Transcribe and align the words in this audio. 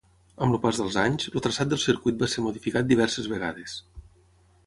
Amb 0.43 0.53
el 0.55 0.59
pas 0.61 0.77
dels 0.81 0.95
anys, 1.01 1.25
el 1.39 1.43
traçat 1.47 1.69
del 1.73 1.81
circuit 1.83 2.17
va 2.25 2.31
ser 2.33 2.45
modificat 2.47 2.89
diverses 2.93 3.31
vegades. 3.35 3.79